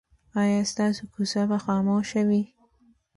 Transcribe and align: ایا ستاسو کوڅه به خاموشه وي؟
ایا 0.41 0.61
ستاسو 0.71 1.03
کوڅه 1.13 1.41
به 1.49 1.57
خاموشه 1.65 2.21
وي؟ 2.27 2.43